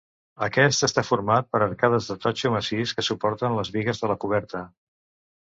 [0.45, 4.65] Aquest està format per arcades de totxo massís que suporten les bigues de la coberta.